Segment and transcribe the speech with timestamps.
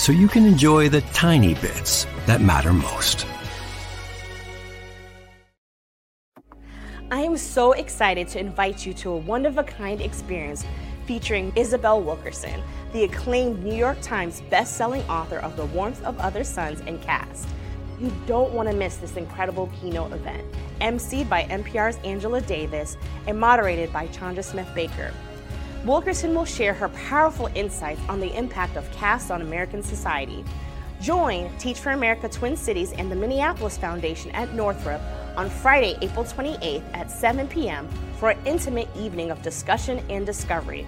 [0.00, 3.26] so you can enjoy the tiny bits that matter most.
[7.10, 10.64] I am so excited to invite you to a one of a kind experience
[11.04, 12.62] featuring Isabel Wilkerson,
[12.94, 17.46] the acclaimed New York Times best-selling author of The Warmth of Other Suns and Caste.
[18.00, 20.46] You don't want to miss this incredible keynote event,
[20.80, 25.12] emceed by MPR's Angela Davis and moderated by Chanda Smith Baker.
[25.84, 30.44] Wilkerson will share her powerful insights on the impact of caste on American society.
[31.00, 35.00] Join Teach for America Twin Cities and the Minneapolis Foundation at Northrop
[35.38, 37.88] on Friday, April 28th at 7 p.m.
[38.18, 40.86] for an intimate evening of discussion and discovery.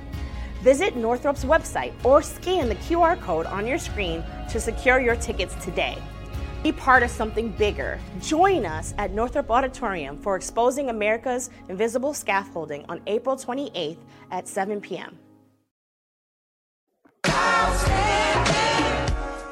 [0.60, 5.54] Visit Northrop's website or scan the QR code on your screen to secure your tickets
[5.64, 5.96] today.
[6.62, 7.98] Be part of something bigger.
[8.20, 13.98] Join us at Northrop Auditorium for Exposing America's Invisible Scaffolding on April 28th
[14.30, 15.18] at 7 p.m.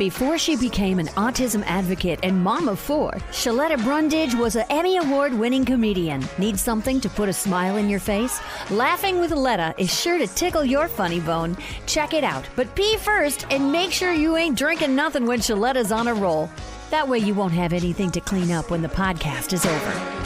[0.01, 4.97] Before she became an autism advocate and mom of four, Sheletta Brundage was an Emmy
[4.97, 6.27] Award winning comedian.
[6.39, 8.41] Need something to put a smile in your face?
[8.71, 11.55] Laughing with Letta is sure to tickle your funny bone.
[11.85, 15.93] Check it out, but pee first and make sure you ain't drinking nothing when Sheletta's
[15.93, 16.49] on a roll.
[16.91, 20.21] That way you won't have anything to clean up when the podcast is over.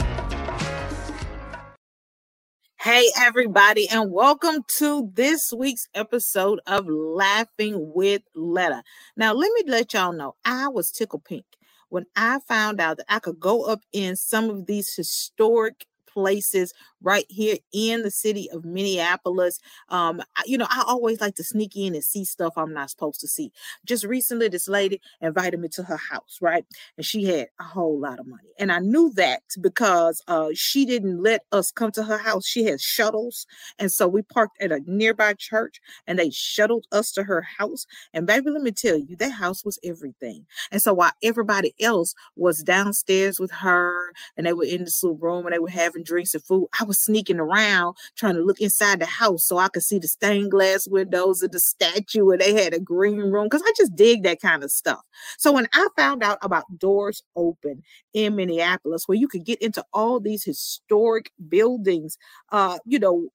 [2.79, 8.81] Hey, everybody, and welcome to this week's episode of Laughing with Letta.
[9.15, 11.45] Now, let me let y'all know I was tickle pink
[11.89, 16.73] when I found out that I could go up in some of these historic places
[17.05, 19.59] right here in the city of Minneapolis.
[19.89, 23.21] Um, you know, I always like to sneak in and see stuff I'm not supposed
[23.21, 23.51] to see.
[23.85, 26.65] Just recently, this lady invited me to her house, right?
[26.97, 28.49] And she had a whole lot of money.
[28.57, 32.47] And I knew that because uh, she didn't let us come to her house.
[32.47, 33.45] She has shuttles.
[33.77, 37.85] And so we parked at a nearby church and they shuttled us to her house.
[38.13, 40.45] And baby, let me tell you, that house was everything.
[40.71, 45.17] And so while everybody else was downstairs with her and they were in this little
[45.17, 46.67] room and they were having drinks and food.
[46.79, 50.07] I was sneaking around trying to look inside the house so I could see the
[50.07, 53.95] stained glass windows of the statue and they had a green room because I just
[53.95, 55.01] dig that kind of stuff.
[55.37, 59.83] So when I found out about Doors Open in Minneapolis, where you could get into
[59.93, 62.17] all these historic buildings,
[62.51, 63.29] uh, you know,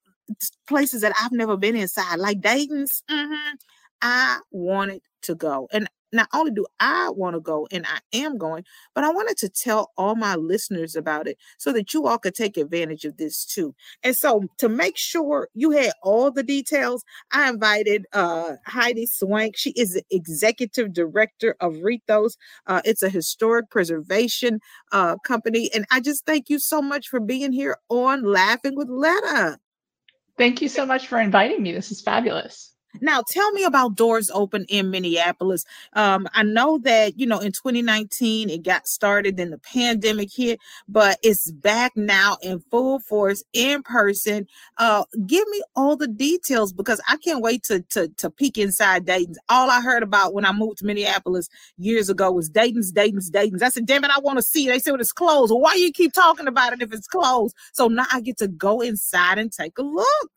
[0.69, 3.55] places that I've never been inside, like Dayton's, mm-hmm,
[4.03, 5.69] I wanted to go.
[5.73, 9.37] And not only do I want to go and I am going, but I wanted
[9.39, 13.17] to tell all my listeners about it so that you all could take advantage of
[13.17, 13.75] this too.
[14.03, 19.57] And so to make sure you had all the details, I invited uh, Heidi Swank.
[19.57, 22.37] She is the executive director of Rethos.
[22.67, 24.61] Uh, it's a historic preservation
[24.93, 25.71] uh, company.
[25.75, 29.59] And I just thank you so much for being here on Laughing with Letta.
[30.37, 31.73] Thank you so much for inviting me.
[31.73, 32.70] This is fabulous.
[33.01, 35.65] Now, tell me about Doors Open in Minneapolis.
[35.93, 40.59] Um, I know that, you know, in 2019 it got started, then the pandemic hit,
[40.89, 44.47] but it's back now in full force in person.
[44.77, 49.05] Uh, give me all the details because I can't wait to, to, to peek inside
[49.05, 49.39] Dayton's.
[49.49, 53.63] All I heard about when I moved to Minneapolis years ago was Dayton's, Dayton's, Dayton's.
[53.63, 54.71] I said, damn it, I want to see it.
[54.71, 55.53] They said, well, it's closed.
[55.55, 57.55] Why you keep talking about it if it's closed?
[57.73, 60.31] So now I get to go inside and take a look.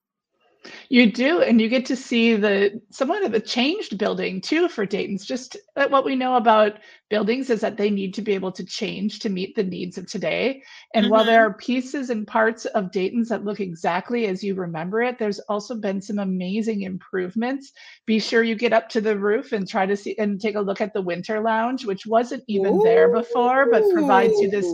[0.89, 4.85] You do, and you get to see the somewhat of a changed building too for
[4.85, 5.25] Dayton's.
[5.25, 6.79] Just uh, what we know about
[7.09, 10.07] buildings is that they need to be able to change to meet the needs of
[10.07, 10.63] today.
[10.93, 11.11] And mm-hmm.
[11.11, 11.55] while there mm-hmm.
[11.55, 15.75] are pieces and parts of Dayton's that look exactly as you remember it, there's also
[15.75, 17.71] been some amazing improvements.
[18.05, 20.61] Be sure you get up to the roof and try to see and take a
[20.61, 22.83] look at the winter lounge, which wasn't even Ooh.
[22.83, 24.67] there before, but provides you this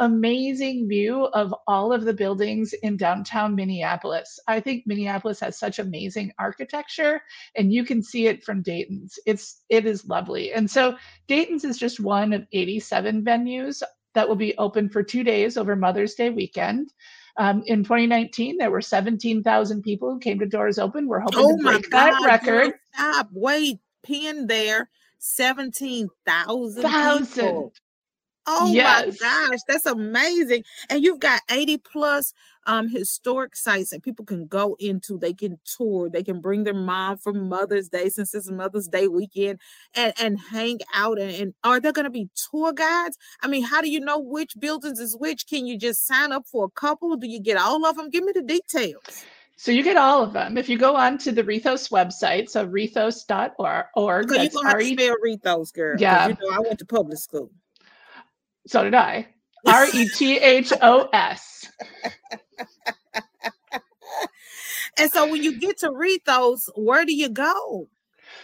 [0.00, 4.38] amazing view of all of the buildings in downtown Minneapolis.
[4.48, 7.20] I think Minneapolis has such amazing architecture
[7.54, 9.18] and you can see it from Dayton's.
[9.26, 10.52] It's it is lovely.
[10.52, 10.96] And so
[11.28, 13.82] Dayton's is just one of 87 venues
[14.14, 16.92] that will be open for 2 days over Mother's Day weekend.
[17.36, 21.06] Um, in 2019, there were 17,000 people who came to Doors Open.
[21.06, 22.72] We're hoping Oh to break that record.
[22.94, 23.28] stop.
[23.32, 24.90] Wait, pin there.
[25.18, 27.26] 17,000 Thousand.
[27.34, 27.72] people.
[28.46, 29.20] Oh Yes.
[29.20, 30.64] my gosh, that's amazing.
[30.88, 32.32] And you've got 80 plus
[32.66, 36.74] um historic sites that people can go into, they can tour, they can bring their
[36.74, 39.60] mom for Mother's Day since it's Mother's Day weekend
[39.94, 43.16] and and hang out and, and are there going to be tour guides?
[43.42, 45.46] I mean, how do you know which buildings is which?
[45.46, 47.16] Can you just sign up for a couple?
[47.16, 48.10] Do you get all of them?
[48.10, 49.24] Give me the details.
[49.56, 50.56] So you get all of them.
[50.56, 54.78] If you go on to the Rethos website, so rethos.org, Okay, you're that's gonna have
[54.78, 56.00] to spell Rethos, girl.
[56.00, 56.28] Yeah.
[56.28, 57.50] You know, I went to public school.
[58.70, 59.26] So did I.
[59.66, 61.66] R E T H O S.
[64.96, 67.88] And so when you get to Rethos, where do you go?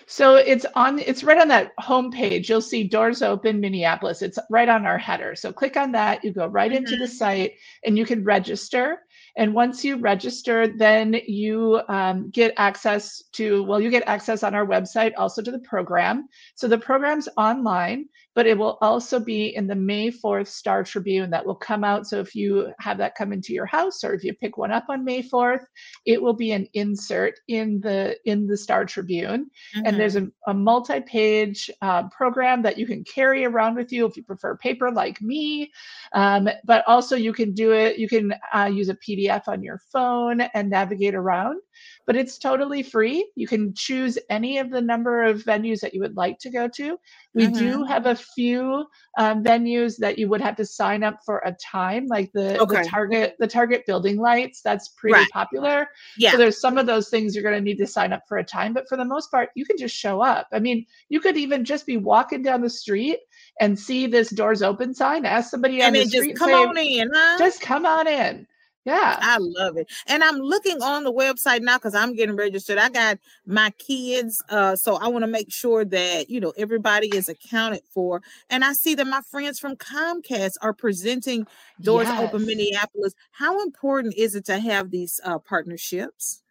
[0.07, 2.49] So it's on it's right on that homepage.
[2.49, 4.21] You'll see doors open Minneapolis.
[4.21, 5.37] It's right on our header.
[5.37, 7.53] So click on that, you go right into the site
[7.85, 9.03] and you can register.
[9.37, 14.55] And once you register, then you um, get access to, well, you get access on
[14.55, 16.27] our website also to the program.
[16.55, 21.31] So the program's online, but it will also be in the May 4th Star Tribune
[21.31, 22.07] that will come out.
[22.07, 24.85] So if you have that come into your house or if you pick one up
[24.91, 25.65] on May 4th,
[26.05, 29.51] it will be an insert in the in the Star Tribune.
[29.87, 34.19] And there's a, a multi-page uh, program that you can carry around with you if
[34.19, 35.73] you prefer paper like me.
[36.13, 39.81] Um, but also you can do it you can uh, use a pdf on your
[39.91, 41.59] phone and navigate around
[42.07, 46.01] but it's totally free you can choose any of the number of venues that you
[46.01, 46.99] would like to go to
[47.35, 48.87] we do have a few
[49.19, 52.83] um, venues that you would have to sign up for a time like the, Okay.
[52.83, 55.29] the target the target building lights that's pretty Right.
[55.33, 56.31] popular yeah.
[56.31, 58.45] so there's some of those things you're going to need to sign up for a
[58.45, 60.47] time, but for the most part, you can just show up.
[60.53, 63.19] I mean, you could even just be walking down the street
[63.61, 66.55] and see this doors open sign, ask somebody on and the street, just come say,
[66.55, 67.39] on in, huh?
[67.39, 68.47] just come on in.
[68.87, 69.19] Yeah.
[69.21, 69.91] I love it.
[70.07, 72.79] And I'm looking on the website now because I'm getting registered.
[72.79, 74.41] I got my kids.
[74.49, 78.23] Uh, so I want to make sure that you know everybody is accounted for.
[78.49, 81.49] And I see that my friends from Comcast are presenting
[81.81, 83.15] Doors Open Minneapolis.
[83.33, 86.43] How important is it to have these uh, partnerships?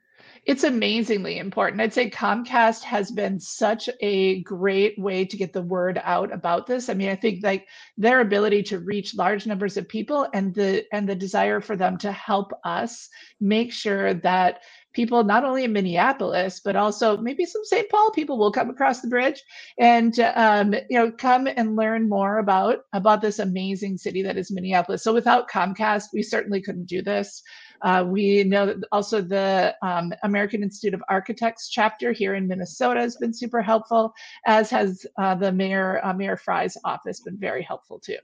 [0.45, 1.81] It's amazingly important.
[1.81, 6.68] I'd say Comcast has been such a great way to get the word out about
[6.68, 6.88] this.
[6.88, 10.86] I mean, I think like their ability to reach large numbers of people and the
[10.94, 13.09] and the desire for them to help us
[13.42, 14.62] make sure that
[14.94, 17.89] people not only in Minneapolis but also maybe some St.
[17.89, 19.44] Paul people will come across the bridge
[19.80, 24.51] and um, you know come and learn more about about this amazing city that is
[24.51, 25.03] Minneapolis.
[25.03, 27.41] So without Comcast, we certainly couldn't do this.
[27.81, 33.00] Uh, we know that also the um, American Institute of Architects chapter here in Minnesota
[33.00, 34.13] has been super helpful,
[34.45, 38.18] as has uh, the Mayor uh, Mayor Frey's office been very helpful too.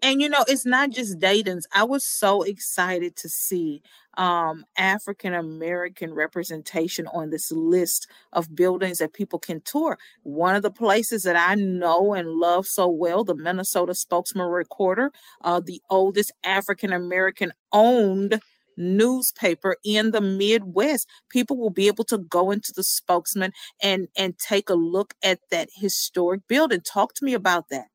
[0.00, 1.66] And you know, it's not just Dayton's.
[1.72, 3.82] I was so excited to see
[4.18, 9.98] um African American representation on this list of buildings that people can tour.
[10.22, 15.12] One of the places that I know and love so well, the Minnesota Spokesman Recorder,
[15.40, 18.40] uh, the oldest African American owned
[18.76, 21.08] newspaper in the Midwest.
[21.30, 23.52] People will be able to go into the spokesman
[23.82, 26.80] and and take a look at that historic building.
[26.80, 27.86] Talk to me about that.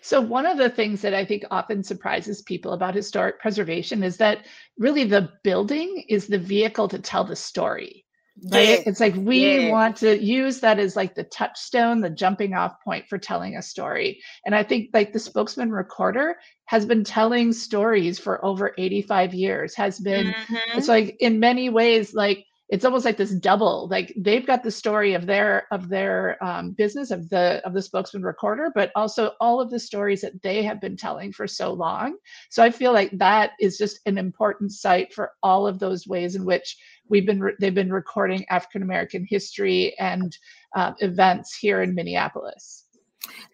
[0.00, 4.16] So, one of the things that I think often surprises people about historic preservation is
[4.18, 4.46] that
[4.78, 8.03] really the building is the vehicle to tell the story.
[8.52, 8.68] Right?
[8.68, 8.82] Yeah.
[8.86, 9.70] It's like we yeah.
[9.70, 13.62] want to use that as like the touchstone, the jumping off point for telling a
[13.62, 14.20] story.
[14.44, 16.36] And I think like the spokesman recorder
[16.66, 20.58] has been telling stories for over 85 years, has been Mhm.
[20.76, 24.70] it's like in many ways like it's almost like this double like they've got the
[24.70, 29.32] story of their of their um, business of the of the spokesman recorder but also
[29.40, 32.16] all of the stories that they have been telling for so long
[32.50, 36.34] so i feel like that is just an important site for all of those ways
[36.34, 36.76] in which
[37.08, 40.38] we've been re- they've been recording african american history and
[40.76, 42.84] uh, events here in minneapolis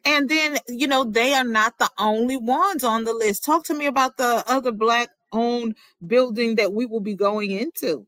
[0.07, 3.45] And then, you know, they are not the only ones on the list.
[3.45, 5.77] Talk to me about the other Black owned
[6.07, 8.07] building that we will be going into.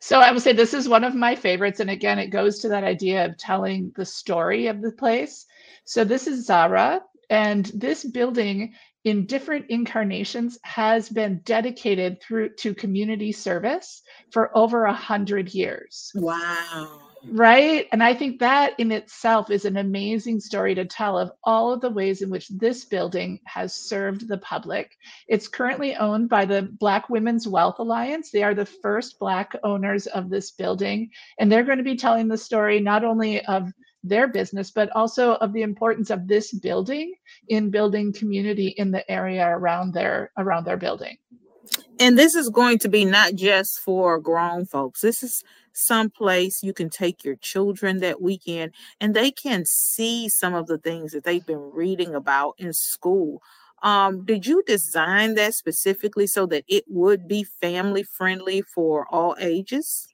[0.00, 1.80] So I would say this is one of my favorites.
[1.80, 5.46] And again, it goes to that idea of telling the story of the place.
[5.84, 8.74] So this is Zara, and this building
[9.06, 16.10] in different incarnations has been dedicated through to community service for over a hundred years.
[16.16, 17.02] Wow.
[17.30, 17.86] right?
[17.92, 21.80] And i think that in itself is an amazing story to tell of all of
[21.80, 24.96] the ways in which this building has served the public.
[25.28, 28.32] It's currently owned by the black women's wealth alliance.
[28.32, 31.10] They are the first black owners of this building.
[31.38, 33.72] And they're going to be telling the story not only of
[34.08, 37.14] their business but also of the importance of this building
[37.48, 41.16] in building community in the area around their around their building
[41.98, 45.00] And this is going to be not just for grown folks.
[45.00, 50.54] This is someplace you can take your children that weekend and they can see some
[50.54, 53.42] of the things that they've been reading about in school.
[53.82, 59.36] Um, did you design that specifically so that it would be family friendly for all
[59.38, 60.08] ages?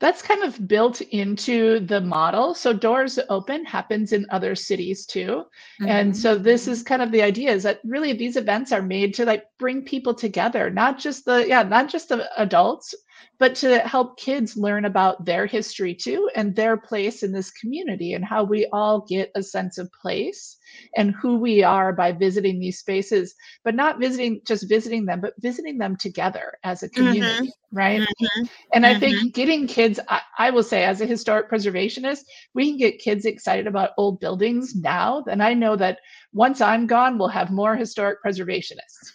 [0.00, 2.54] That's kind of built into the model.
[2.54, 5.44] So doors open happens in other cities too.
[5.80, 5.86] Mm-hmm.
[5.88, 9.14] And so this is kind of the idea is that really these events are made
[9.14, 12.94] to like bring people together, not just the yeah, not just the adults,
[13.38, 18.14] but to help kids learn about their history too and their place in this community
[18.14, 20.56] and how we all get a sense of place
[20.96, 25.34] and who we are by visiting these spaces, but not visiting just visiting them, but
[25.40, 27.76] visiting them together as a community, mm-hmm.
[27.76, 28.00] right?
[28.00, 28.44] Mm-hmm.
[28.72, 29.28] And I think mm-hmm.
[29.28, 32.20] getting kids, I, I, will say, as a historic preservationist,
[32.54, 35.22] we can get kids excited about old buildings now.
[35.26, 35.98] Then I know that
[36.32, 39.12] once I'm gone, we'll have more historic preservationists.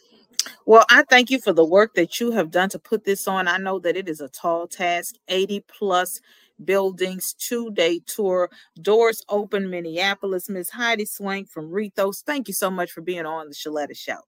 [0.70, 3.48] Well, I thank you for the work that you have done to put this on.
[3.48, 6.22] I know that it is a tall task, 80 plus
[6.64, 10.48] buildings, two day tour, doors open, Minneapolis.
[10.48, 12.24] Miss Heidi Swank from Rethos.
[12.24, 14.20] Thank you so much for being on the Sheletta Show.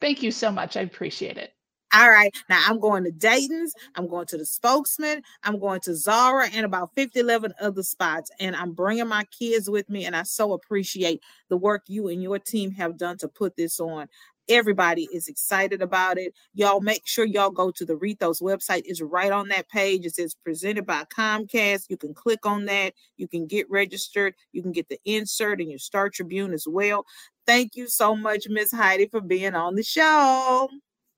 [0.00, 0.78] Thank you so much.
[0.78, 1.52] I appreciate it.
[1.92, 2.34] All right.
[2.50, 3.72] Now I'm going to Dayton's.
[3.94, 5.22] I'm going to the spokesman.
[5.44, 8.30] I'm going to Zara and about 50, 11 other spots.
[8.40, 10.04] And I'm bringing my kids with me.
[10.04, 13.80] And I so appreciate the work you and your team have done to put this
[13.80, 14.08] on.
[14.48, 16.32] Everybody is excited about it.
[16.54, 18.82] Y'all make sure y'all go to the Rethos website.
[18.84, 20.06] It's right on that page.
[20.06, 21.86] It says presented by Comcast.
[21.88, 22.94] You can click on that.
[23.16, 24.34] You can get registered.
[24.52, 27.06] You can get the insert in your Star Tribune as well.
[27.44, 30.68] Thank you so much, Miss Heidi, for being on the show.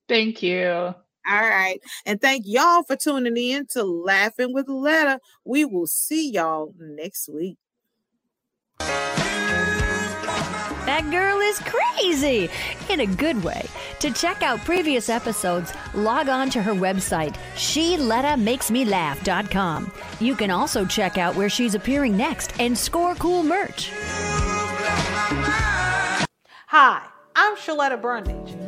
[0.09, 0.95] Thank you.
[1.31, 1.79] All right.
[2.07, 5.21] And thank y'all for tuning in to Laughing with Letta.
[5.45, 7.59] We will see y'all next week.
[10.87, 12.49] That girl is crazy
[12.88, 13.67] in a good way.
[14.00, 19.93] To check out previous episodes, log on to her website, SheLettaMakesMeLaugh.com.
[20.19, 23.91] You can also check out where she's appearing next and score cool merch.
[26.69, 27.03] Hi,
[27.37, 28.68] I'm Sheletta Brundage.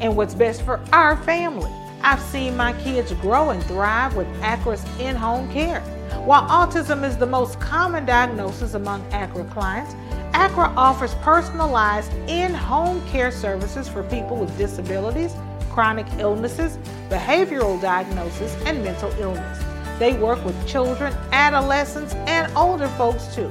[0.00, 1.70] and what's best for our family.
[2.02, 5.80] I've seen my kids grow and thrive with Accra's in home care.
[6.24, 9.94] While autism is the most common diagnosis among Accra clients,
[10.34, 15.34] Accra offers personalized in home care services for people with disabilities,
[15.70, 16.76] chronic illnesses,
[17.08, 19.64] behavioral diagnosis, and mental illness.
[19.98, 23.50] They work with children, adolescents, and older folks too.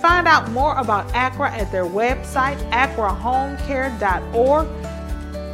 [0.00, 4.66] Find out more about Accra at their website, accrahomecare.org.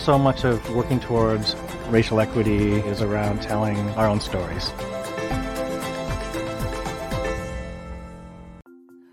[0.00, 1.54] So much of working towards
[1.90, 4.70] racial equity is around telling our own stories.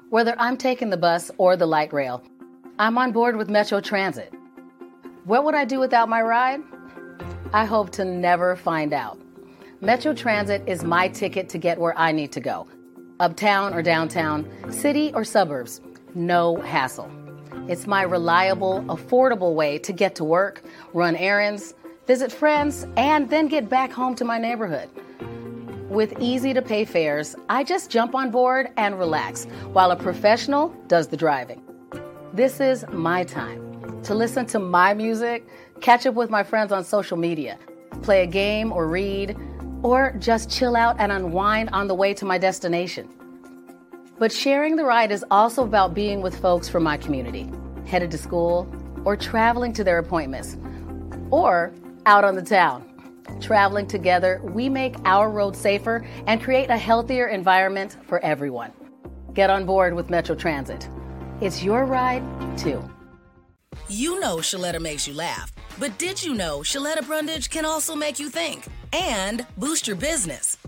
[0.09, 2.23] Whether I'm taking the bus or the light rail,
[2.79, 4.33] I'm on board with Metro Transit.
[5.25, 6.61] What would I do without my ride?
[7.51, 9.19] I hope to never find out.
[9.81, 12.65] Metro Transit is my ticket to get where I need to go
[13.19, 15.81] uptown or downtown, city or suburbs.
[16.15, 17.11] No hassle.
[17.69, 21.73] It's my reliable, affordable way to get to work, run errands,
[22.05, 24.89] visit friends, and then get back home to my neighborhood.
[25.89, 30.69] With easy to pay fares, I just jump on board and relax while a professional
[30.87, 31.61] does the driving.
[32.31, 35.45] This is my time to listen to my music,
[35.81, 37.59] catch up with my friends on social media,
[38.01, 39.35] play a game or read,
[39.83, 43.09] or just chill out and unwind on the way to my destination.
[44.19, 47.51] But sharing the ride is also about being with folks from my community,
[47.85, 48.67] headed to school,
[49.05, 50.57] or traveling to their appointments,
[51.29, 51.71] or
[52.07, 52.83] out on the town.
[53.41, 58.71] Traveling together, we make our road safer and create a healthier environment for everyone.
[59.33, 60.89] Get on board with Metro Transit.
[61.39, 62.23] It's your ride,
[62.57, 62.83] too.
[63.87, 68.17] You know Sheletta makes you laugh, but did you know Sheletta Brundage can also make
[68.17, 70.57] you think and boost your business?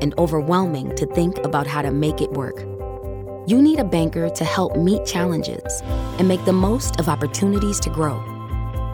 [0.00, 2.60] and overwhelming to think about how to make it work.
[3.46, 5.82] You need a banker to help meet challenges
[6.18, 8.18] and make the most of opportunities to grow.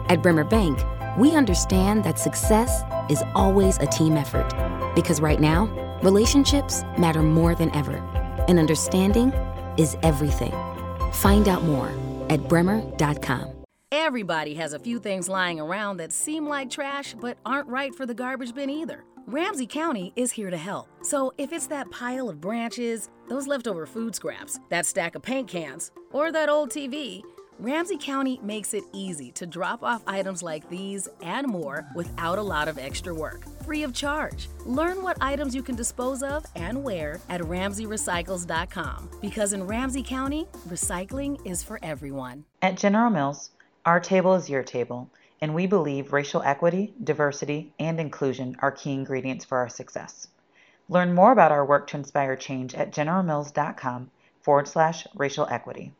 [0.09, 0.79] At Bremer Bank,
[1.17, 4.49] we understand that success is always a team effort
[4.95, 5.65] because right now,
[6.03, 7.97] relationships matter more than ever,
[8.47, 9.31] and understanding
[9.77, 10.53] is everything.
[11.13, 11.91] Find out more
[12.29, 13.47] at bremer.com.
[13.91, 18.05] Everybody has a few things lying around that seem like trash but aren't right for
[18.05, 19.03] the garbage bin either.
[19.31, 20.89] Ramsey County is here to help.
[21.03, 25.47] So if it's that pile of branches, those leftover food scraps, that stack of paint
[25.47, 27.21] cans, or that old TV,
[27.57, 32.41] Ramsey County makes it easy to drop off items like these and more without a
[32.41, 34.49] lot of extra work, free of charge.
[34.65, 40.45] Learn what items you can dispose of and where at RamseyRecycles.com because in Ramsey County,
[40.67, 42.43] recycling is for everyone.
[42.61, 43.51] At General Mills,
[43.85, 45.09] our table is your table,
[45.41, 50.27] and we believe racial equity, diversity, and inclusion are key ingredients for our success.
[50.87, 55.93] Learn more about our work to inspire change at generalmills.com forward slash racial equity.